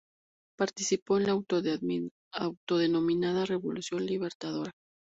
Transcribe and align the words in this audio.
Participó 0.57 1.19
de 1.19 1.27
la 1.27 1.33
autodenominada 1.33 3.45
Revolución 3.45 4.03
Libertadora. 4.07 4.71